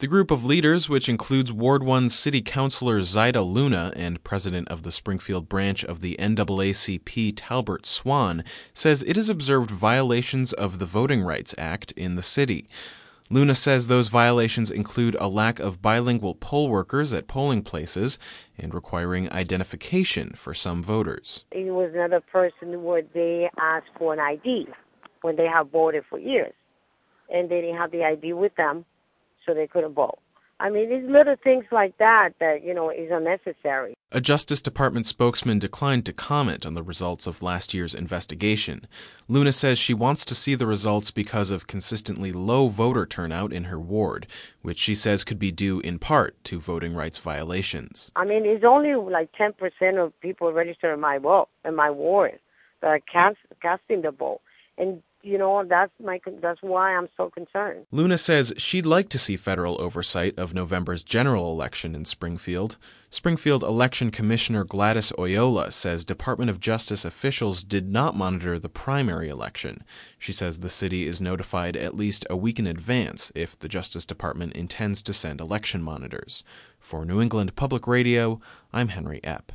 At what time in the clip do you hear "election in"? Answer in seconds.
61.52-62.04